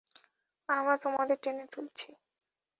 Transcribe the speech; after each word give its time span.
আমরা 0.69 0.95
তোমাদের 0.97 1.37
টেনে 1.41 1.65
তুলছি। 1.71 2.09